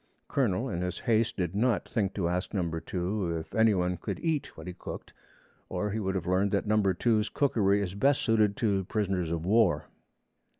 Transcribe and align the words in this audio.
Colonel 0.27 0.67
in 0.67 0.81
his 0.81 0.97
haste 0.97 1.37
did 1.37 1.53
not 1.55 1.87
think 1.87 2.15
to 2.15 2.27
ask 2.27 2.55
Number 2.55 2.79
2 2.79 3.37
if 3.37 3.53
any 3.53 3.75
one 3.75 3.97
could 3.97 4.19
eat 4.19 4.57
what 4.57 4.65
he 4.65 4.73
cooked, 4.73 5.13
or 5.69 5.91
he 5.91 5.99
would 5.99 6.15
have 6.15 6.25
learned 6.25 6.49
that 6.53 6.65
Number 6.65 6.95
2's 6.95 7.29
cookery 7.29 7.81
is 7.83 7.93
best 7.93 8.21
suited 8.23 8.57
to 8.57 8.85
prisoners 8.85 9.29
of 9.29 9.45
war. 9.45 9.85